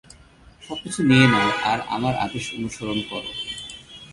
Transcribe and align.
সবকিছু 0.67 0.99
নিয়ে 1.09 1.27
নাও 1.27 1.49
আর 1.71 1.79
আমার 1.95 2.13
আদেশ 2.25 2.45
অনুসরণ 2.57 2.99
করো। 3.09 3.31